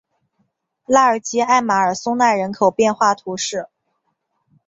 [0.87, 3.69] 拉尔吉艾马尔松奈人口变化图示